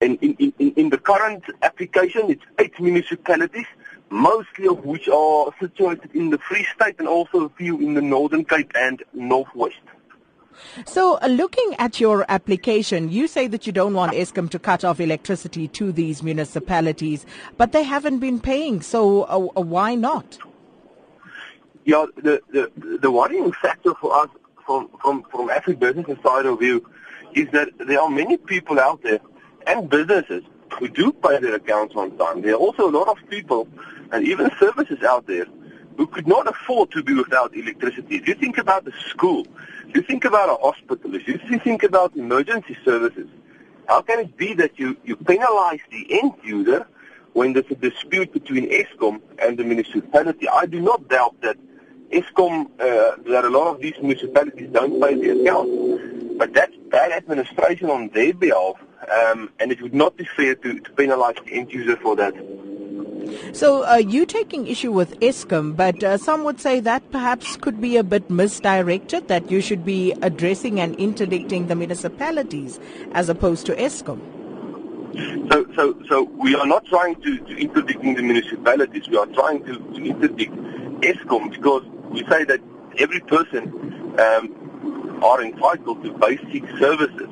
[0.00, 3.66] And in, in, in the current application, it's eight municipalities,
[4.10, 8.00] mostly of which are situated in the Free State and also a few in the
[8.00, 9.80] Northern Cape and Northwest.
[10.86, 14.84] So, uh, looking at your application, you say that you don't want Eskom to cut
[14.84, 17.26] off electricity to these municipalities,
[17.56, 20.38] but they haven't been paying, so uh, uh why not?
[21.84, 22.70] Yeah, the, the,
[23.02, 24.28] the worrying factor for us
[24.64, 26.88] from, from, from Business side of view
[27.34, 29.20] is that there are many people out there
[29.68, 30.42] and businesses
[30.78, 32.42] who do pay their accounts on time.
[32.42, 33.68] There are also a lot of people
[34.12, 35.46] and even services out there
[35.96, 38.16] who could not afford to be without electricity.
[38.16, 39.46] If you think about the school,
[39.88, 43.28] if you think about a hospital, if you think about emergency services,
[43.88, 46.86] how can it be that you, you penalize the end user
[47.32, 50.48] when there's a dispute between Eskom and the municipality?
[50.48, 51.56] I do not doubt that
[52.10, 56.36] Eskom, uh, that a lot of these municipalities don't pay their accounts.
[56.38, 58.76] But that's bad administration on their behalf,
[59.12, 62.34] um, and it would not be fair to, to penalize the end user for that.
[63.52, 67.80] So uh, you taking issue with Eskom, but uh, some would say that perhaps could
[67.80, 72.80] be a bit misdirected, that you should be addressing and interdicting the municipalities
[73.12, 74.20] as opposed to Eskom.
[75.50, 79.08] So, so, so we are not trying to, to interdicting the municipalities.
[79.08, 80.54] We are trying to, to interdict
[81.02, 82.60] Eskom because we say that
[82.98, 84.57] every person um,
[85.22, 87.28] are entitled to basic services.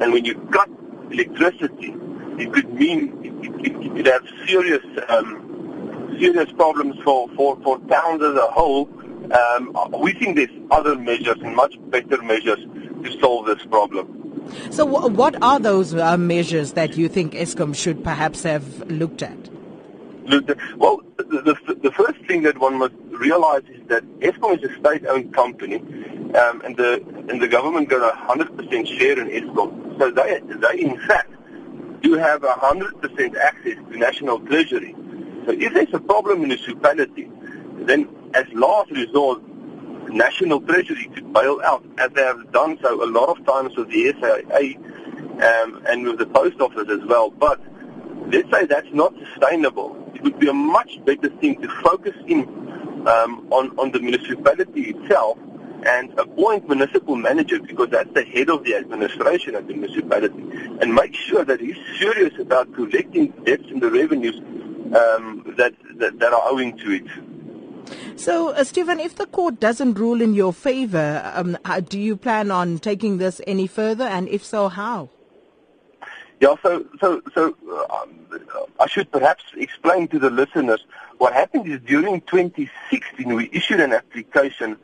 [0.00, 0.68] And when you cut
[1.10, 1.94] electricity,
[2.38, 8.34] it could mean it, could have serious um, serious problems for, for, for towns as
[8.34, 8.88] a whole.
[9.32, 12.58] Um, we think there's other measures and much better measures
[13.04, 14.16] to solve this problem.
[14.70, 19.49] So, what are those uh, measures that you think Eskom should perhaps have looked at?
[20.76, 24.74] Well, the, the, the, first thing that one must realize is that Eskom is a
[24.78, 29.98] state-owned company, um, and the and the government got a hundred percent share in Eskom.
[29.98, 31.32] So they they in fact
[32.02, 34.94] do have a hundred percent access to national treasury.
[35.46, 37.28] So if there's a problem in municipality,
[37.80, 39.42] then as last resort,
[40.08, 43.88] national treasury could bail out, as they have done so a lot of times with
[43.90, 44.78] the SAA
[45.44, 47.30] um, and with the post office as well.
[47.30, 47.60] But
[48.30, 49.96] let's say that's not sustainable.
[50.14, 52.42] It would be a much better thing to focus in
[53.06, 55.38] um, on, on the municipality itself
[55.86, 60.42] and appoint municipal manager because that's the head of the administration at the municipality
[60.80, 64.36] and make sure that he's serious about collecting debts and the revenues
[64.94, 67.06] um, that, that, that are owing to it.
[68.16, 71.56] So, uh, Stephen, if the court doesn't rule in your favor, um,
[71.88, 75.08] do you plan on taking this any further, and if so, how?
[76.40, 78.06] Yeah, so so so uh,
[78.80, 80.82] I should perhaps explain to the listeners
[81.18, 84.78] what happened is during 2016 we issued an application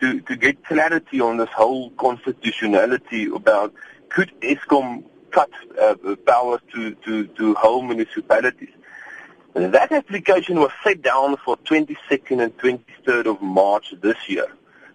[0.00, 3.74] to to get clarity on this whole constitutionality about
[4.08, 5.50] could Eskom cut
[5.82, 8.74] uh, power to to to whole municipalities.
[9.54, 14.46] That application was set down for 22nd and 23rd of March this year.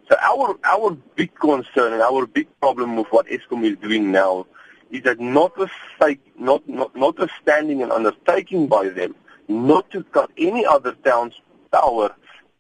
[0.08, 4.46] So our our big concern and our big problem with what Eskom is doing now
[4.96, 9.16] is that notwithstanding, not, not, notwithstanding an undertaking by them
[9.48, 11.36] not to cut any other town's
[11.72, 12.16] power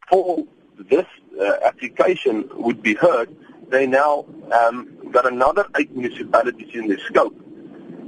[0.09, 0.46] for
[0.90, 1.06] this
[1.40, 3.35] uh, application would be heard,
[3.69, 7.35] they now um, got another eight municipalities in their scope.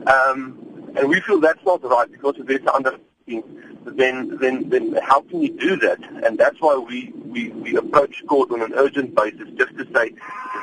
[0.08, 3.44] Um, and we feel that's not right because if there's an undertaking,
[3.86, 6.00] then, then, then how can you do that?
[6.26, 10.14] And that's why we, we, we approach court on an urgent basis just to say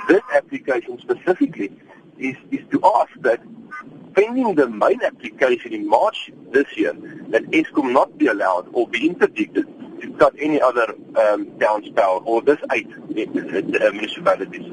[0.09, 1.73] this application specifically
[2.19, 3.41] is, is to ask that
[4.15, 6.93] pending the main application in March this year,
[7.29, 9.67] that Eskom not be allowed or be interdicted
[10.01, 14.71] to cut any other um, town's power or this eight uh, municipalities.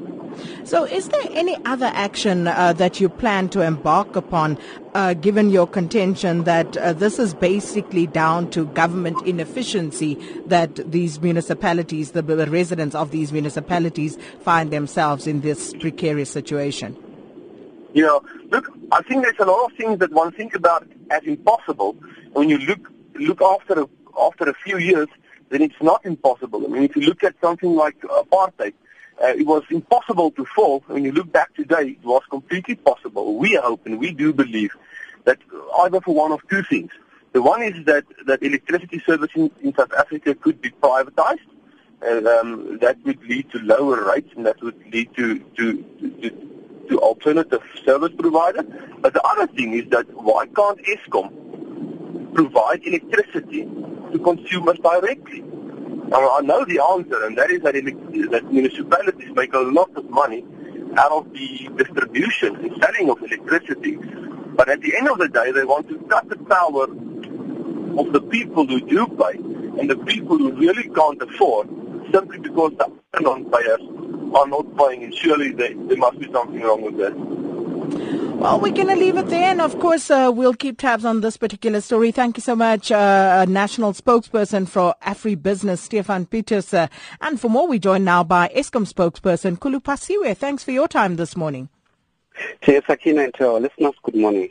[0.64, 4.58] So, is there any other action uh, that you plan to embark upon,
[4.94, 10.16] uh, given your contention that uh, this is basically down to government inefficiency
[10.46, 16.96] that these municipalities, the residents of these municipalities, find themselves in this precarious situation?
[17.94, 21.24] You know, look, I think there's a lot of things that one thinks about as
[21.24, 21.96] impossible.
[22.34, 25.08] When you look look after a, after a few years,
[25.50, 26.66] then it's not impossible.
[26.66, 28.74] I mean, if you look at something like apartheid,
[29.22, 30.84] uh, it was impossible to fall.
[30.88, 33.36] When you look back today, it was completely possible.
[33.38, 34.72] We hope and we do believe
[35.26, 35.40] that
[35.80, 36.92] either for one of two things.
[37.34, 41.40] The one is that, that electricity service in, in South Africa could be privatized.
[42.02, 46.10] And, um, that would lead to lower rates and that would lead to, to, to,
[46.10, 46.61] to
[47.00, 48.64] alternative service provider.
[49.00, 53.64] But the other thing is that why can't Eskom provide electricity
[54.12, 55.42] to consumers directly?
[55.42, 57.74] Now, I know the answer, and that is that,
[58.32, 60.46] that municipalities make a lot of money
[60.98, 63.96] out of the distribution and selling of electricity.
[64.56, 68.22] But at the end of the day, they want to cut the power of the
[68.22, 69.38] people who do pay
[69.80, 71.70] and the people who really can't afford
[72.12, 74.01] simply because the non-payers
[74.36, 75.16] are not paying it.
[75.16, 77.14] surely there, there must be something wrong with that.
[78.42, 79.52] Well, we're going to leave it there.
[79.52, 82.12] And of course, uh, we'll keep tabs on this particular story.
[82.12, 86.74] Thank you so much, uh, national spokesperson for AfriBusiness, Stefan Pieterse.
[86.74, 86.88] Uh,
[87.20, 90.36] and for more, we join now by Eskom spokesperson, Khulu Phasiwe.
[90.36, 91.70] Thanks for your time this morning.
[92.62, 94.50] Cheers, Sakina, and to our listeners, good morning.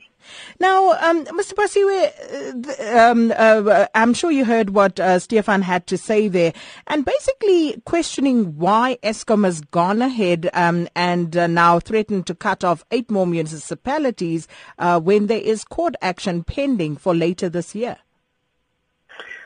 [0.58, 1.54] Now, um, Mr.
[1.54, 6.52] Phasiwe, uh, um, uh, I'm sure you heard what uh, Stefan had to say there,
[6.86, 12.64] and basically questioning why Eskom has gone ahead um, and uh, now threatened to cut
[12.64, 17.96] off eight more municipalities uh, when there is court action pending for later this year.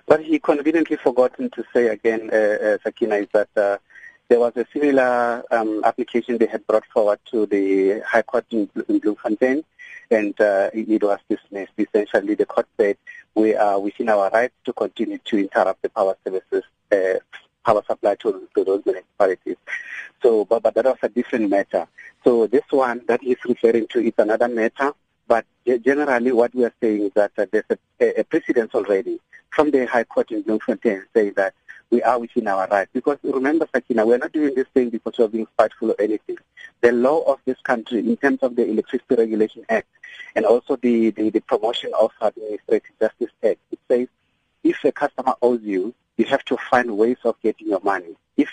[0.07, 3.81] What he conveniently forgotten to say again, uh, Sakina, is that
[4.29, 8.69] there was a similar um, application they had brought forward to the High Court in,
[8.89, 9.65] in Bloemfontein
[10.11, 11.73] and uh, it was dismissed.
[11.79, 12.97] Essentially, the court said
[13.35, 17.19] we are within our rights to continue to interrupt the power services, uh,
[17.65, 19.57] power supply to, to those municipalities.
[20.23, 21.87] So, but, but that was a different matter.
[22.23, 24.93] So this one that he's referring to is another matter.
[25.27, 27.65] But generally, what we are saying is that uh, there's
[28.01, 31.55] a, a precedence already from the High Court in Bloemfontein saying that
[31.95, 32.91] we are within our rights.
[32.93, 36.37] Because remember, Sakina, we're not doing this thing because we're being spiteful or anything.
[36.81, 39.87] The law of this country, in terms of the Electricity Regulation Act,
[40.35, 44.09] and also the, the, the Promotion of Administrative Justice Act, it says
[44.65, 48.17] if a customer owes you, you have to find ways of getting your money.
[48.37, 48.51] If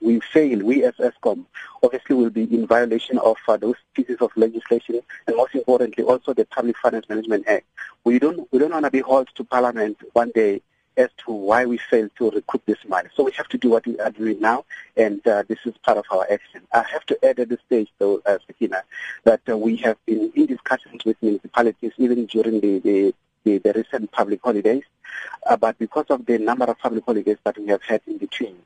[0.00, 1.44] we fail, we as Eskom
[1.82, 6.32] obviously will be in violation of uh, those pieces of legislation, and most importantly, also
[6.32, 7.66] the Public Finance Management Act.
[8.04, 10.62] We don't we don't want to be hauled to Parliament one day
[10.96, 13.08] as to why we failed to recoup this money.
[13.14, 14.64] So we have to do what we are doing now,
[14.96, 16.62] and uh, this is part of our action.
[16.72, 18.82] I have to add at this stage, though, uh, Sakina,
[19.24, 23.14] that uh, we have been in discussions with municipalities even during the, the,
[23.44, 24.84] the, the recent public holidays,
[25.46, 28.56] uh, but because of the number of public holidays that we have had in between,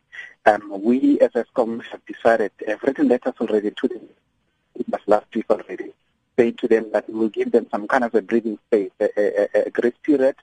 [0.47, 4.09] um, we as Eskom have decided, have written letters already to them
[5.07, 5.93] last week already,
[6.39, 9.09] say to them that we will give them some kind of a breathing space, a,
[9.17, 10.37] a, a grace period,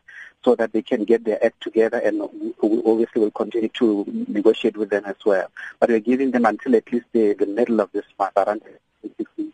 [0.43, 2.19] so that they can get their act together and
[2.61, 5.49] we obviously will continue to negotiate with them as well.
[5.79, 8.61] But we're giving them until at least the, the middle of this month, around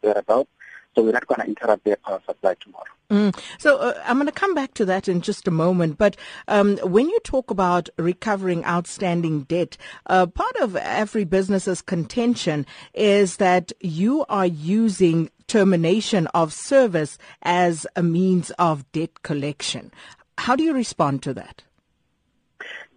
[0.02, 0.50] thereabouts.
[0.96, 2.84] So we're not going to interrupt their power supply tomorrow.
[3.10, 3.38] Mm.
[3.60, 5.98] So uh, I'm going to come back to that in just a moment.
[5.98, 6.16] But
[6.48, 9.78] um, when you talk about recovering outstanding debt,
[10.08, 17.86] uh, part of every AfriBusiness's contention is that you are using termination of service as
[17.96, 19.92] a means of debt collection.
[20.38, 21.64] How do you respond to that?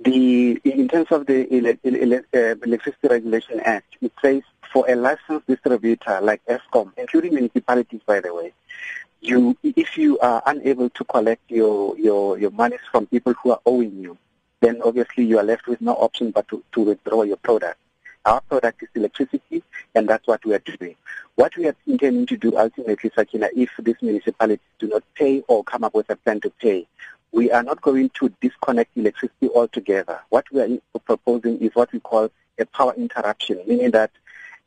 [0.04, 4.42] The in terms of the uh, Electricity Regulation Act, it says
[4.74, 8.52] for a licensed distributor like Eskom, including municipalities, by the way,
[9.20, 13.60] you if you are unable to collect your your your monies from people who are
[13.64, 14.18] owing you,
[14.60, 17.78] then obviously you are left with no option but to, to withdraw your product.
[18.24, 19.62] Our product is electricity,
[19.94, 20.96] and that's what we are doing.
[21.36, 25.62] What we are intending to do ultimately, Sakina, if these municipalities do not pay or
[25.62, 26.88] come up with a plan to pay,
[27.30, 30.20] we are not going to disconnect electricity altogether.
[30.30, 34.10] What we are proposing is what we call a power interruption, meaning that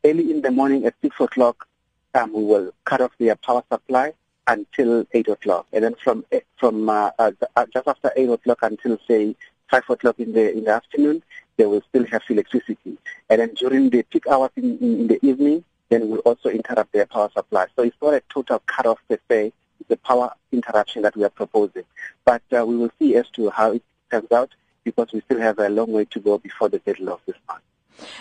[0.08, 1.68] early in the morning at 6 o'clock,
[2.14, 4.12] um, we will cut off their power supply
[4.46, 5.66] until 8 o'clock.
[5.72, 6.24] And then from
[6.56, 7.32] from uh, uh,
[7.72, 9.36] just after 8 o'clock until, say,
[9.70, 11.22] 5 o'clock in the, in the afternoon,
[11.56, 12.96] they will still have electricity.
[13.28, 16.92] And then during the peak hours in, in, in the evening, then we'll also interrupt
[16.92, 17.66] their power supply.
[17.76, 19.52] So it's not a total cut-off per se,
[19.88, 21.84] the power interruption that we are proposing.
[22.24, 24.50] But uh, we will see as to how it turns out
[24.84, 27.62] because we still have a long way to go before the middle of this month.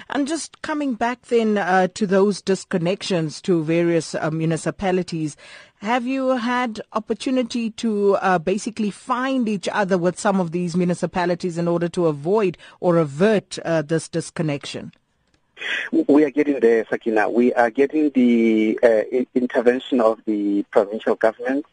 [0.09, 5.37] And just coming back then uh, to those disconnections to various uh, municipalities,
[5.81, 11.57] have you had opportunity to uh, basically find each other with some of these municipalities
[11.57, 14.91] in order to avoid or avert uh, this disconnection?
[16.07, 17.29] We are getting there, Sakina.
[17.29, 21.69] We are getting the uh, intervention of the provincial governments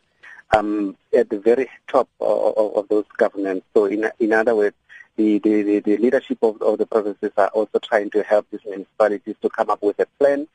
[0.55, 3.67] um, at the very top of, of, those governments.
[3.75, 4.77] So, in, in other words,
[5.17, 9.37] the, the, the, leadership of, of the provinces are also trying to help these municipalities
[9.43, 10.49] to come up with a plan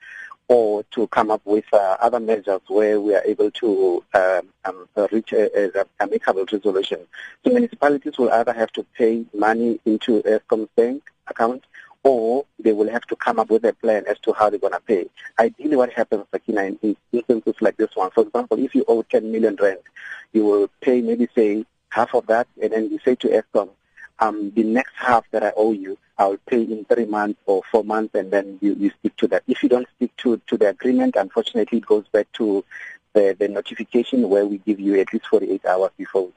[0.47, 4.87] or to come up with uh, other measures where we are able to um, um,
[5.11, 6.99] reach a, amicable resolution.
[7.43, 11.63] So municipalities will either have to pay money into Eskom's bank account
[12.03, 14.73] or they will have to come up with a plan as to how they're going
[14.73, 15.07] to pay.
[15.37, 19.31] Ideally, what happens, Sakina, in instances like this one, for example, if you owe 10
[19.31, 19.79] million rand,
[20.33, 23.69] you will pay maybe, say, half of that, and then you say to Eskom,
[24.19, 27.83] um, the next half that I owe you, I'll pay in three months or four
[27.83, 29.43] months, and then you, you stick to that.
[29.47, 32.63] If you don't stick to, to the agreement, unfortunately, it goes back to
[33.13, 36.29] the, the notification where we give you at least 48 hours before